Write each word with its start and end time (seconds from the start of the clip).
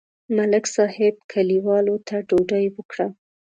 ملک 0.35 0.65
صاحب 0.75 1.15
کلیوالو 1.31 1.95
ته 2.07 2.15
ډوډۍ 2.27 2.65
وکړه. 2.75 3.07